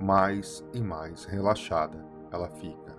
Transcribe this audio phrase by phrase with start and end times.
[0.00, 2.96] mais e mais relaxada ela fica.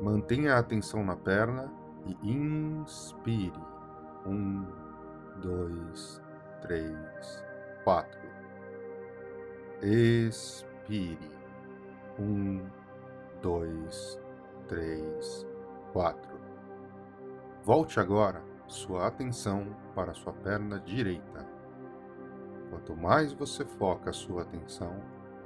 [0.00, 1.72] Mantenha a atenção na perna
[2.06, 3.52] e inspire.
[4.26, 4.66] Um,
[5.40, 6.20] dois,
[6.62, 7.44] três,
[7.84, 8.20] quatro.
[9.82, 11.30] Expire.
[12.18, 12.66] Um,
[13.42, 14.20] dois,
[14.68, 15.46] três,
[15.92, 16.34] quatro.
[17.62, 21.46] Volte agora sua atenção para sua perna direita.
[22.70, 25.00] Quanto mais você foca sua atenção,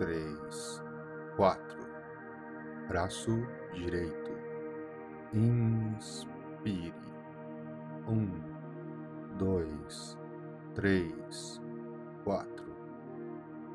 [0.00, 0.82] três,
[1.36, 1.78] quatro.
[2.88, 4.30] Braço direito
[5.34, 6.94] Inspire.
[8.08, 8.30] Um,
[9.38, 10.18] dois,
[10.74, 11.60] três,
[12.24, 12.64] quatro.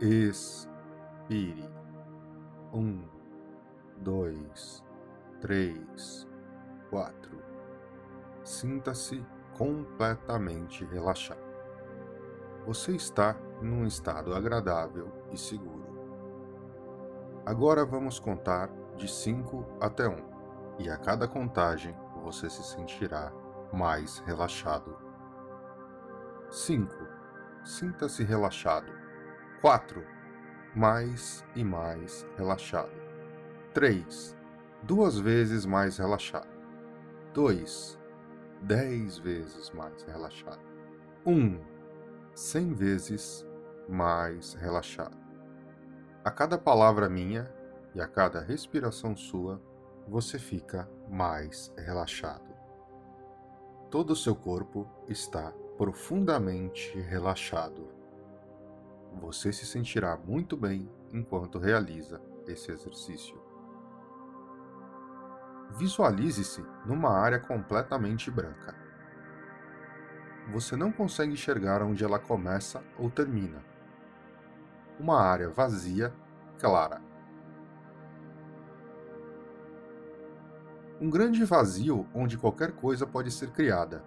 [0.02, 1.70] Expire.
[2.74, 3.04] Um,
[3.98, 4.84] dois,
[5.40, 6.28] três,
[6.90, 7.40] quatro.
[8.44, 9.24] Sinta-se
[9.56, 11.46] completamente relaxado.
[12.66, 15.75] Você está num estado agradável e seguro.
[17.46, 20.18] Agora vamos contar de 5 até 1, um,
[20.80, 23.32] e a cada contagem você se sentirá
[23.72, 24.98] mais relaxado.
[26.50, 26.92] 5.
[27.64, 28.92] Sinta-se relaxado.
[29.62, 30.04] 4.
[30.76, 32.92] Mais e mais relaxado.
[33.76, 34.36] 3.
[34.82, 36.50] Duas vezes mais relaxado.
[37.36, 38.00] 2.
[38.64, 40.66] Dez vezes mais relaxado.
[41.24, 41.32] 1.
[41.32, 41.60] Um,
[42.34, 43.46] cem vezes
[43.88, 45.25] mais relaxado.
[46.26, 47.48] A cada palavra minha
[47.94, 49.62] e a cada respiração sua,
[50.08, 52.52] você fica mais relaxado.
[53.92, 57.88] Todo o seu corpo está profundamente relaxado.
[59.22, 63.40] Você se sentirá muito bem enquanto realiza esse exercício.
[65.78, 68.74] Visualize-se numa área completamente branca.
[70.52, 73.75] Você não consegue enxergar onde ela começa ou termina.
[75.00, 76.14] Uma área vazia,
[76.58, 77.02] clara.
[81.02, 84.02] Um grande vazio onde qualquer coisa pode ser criada.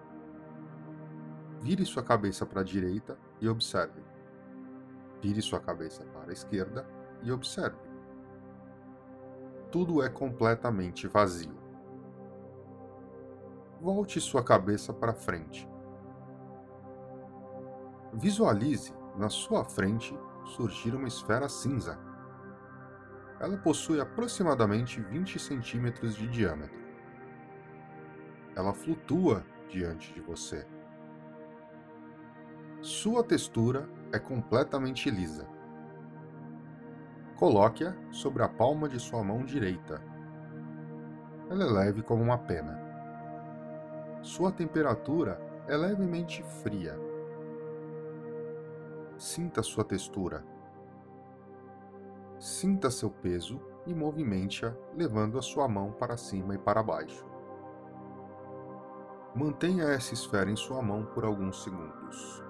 [1.61, 4.03] Vire sua cabeça para a direita e observe.
[5.21, 6.87] Vire sua cabeça para a esquerda
[7.23, 7.77] e observe.
[9.71, 11.59] Tudo é completamente vazio.
[13.81, 15.69] Volte sua cabeça para frente.
[18.15, 20.19] Visualize na sua frente
[20.49, 21.99] surgir uma esfera cinza.
[23.41, 26.79] Ela possui aproximadamente 20 centímetros de diâmetro.
[28.57, 30.67] Ela flutua diante de você.
[32.81, 35.47] Sua textura é completamente lisa.
[37.37, 40.03] Coloque-a sobre a palma de sua mão direita.
[41.49, 42.77] Ela é leve como uma pena.
[44.23, 47.08] Sua temperatura é levemente fria.
[49.19, 50.45] Sinta sua textura.
[52.39, 57.27] Sinta seu peso e movimente-a levando a sua mão para cima e para baixo.
[59.35, 62.45] Mantenha essa esfera em sua mão por alguns segundos.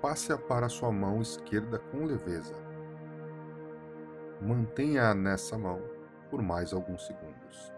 [0.00, 2.69] passe-a para sua mão esquerda com leveza.
[4.40, 5.82] Mantenha-a nessa mão
[6.30, 7.72] por mais alguns segundos.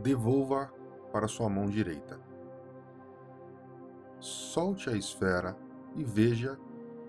[0.00, 0.72] Devolva
[1.10, 2.20] para sua mão direita.
[4.20, 5.56] Solte a esfera
[5.96, 6.56] e veja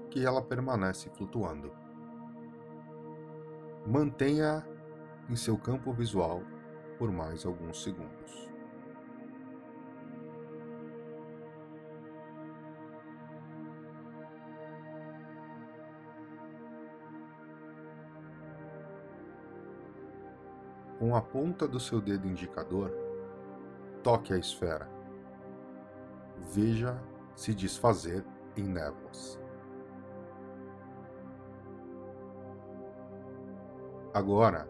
[0.10, 1.72] que ela permanece flutuando.
[3.86, 4.66] Mantenha
[5.30, 6.42] em seu campo visual
[6.98, 8.57] por mais alguns segundos.
[21.08, 22.92] Com a ponta do seu dedo indicador,
[24.04, 24.90] toque a esfera.
[26.54, 27.02] Veja
[27.34, 28.26] se desfazer
[28.58, 29.40] em névoas.
[34.14, 34.70] Agora,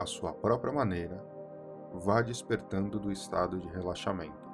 [0.00, 1.24] à sua própria maneira,
[1.92, 4.50] vá despertando do estado de relaxamento.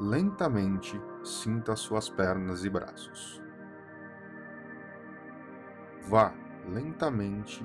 [0.00, 3.40] Lentamente sinta suas pernas e braços.
[6.08, 6.34] Vá
[6.66, 7.64] lentamente